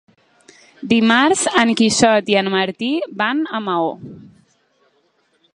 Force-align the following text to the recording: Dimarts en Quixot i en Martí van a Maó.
Dimarts 0.93 1.43
en 1.65 1.73
Quixot 1.81 2.33
i 2.35 2.39
en 2.43 2.51
Martí 2.55 2.91
van 3.23 3.45
a 3.59 3.63
Maó. 3.69 3.93